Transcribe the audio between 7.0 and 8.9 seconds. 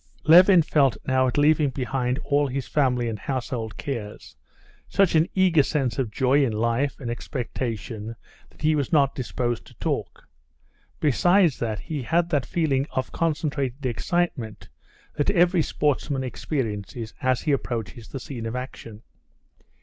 expectation that he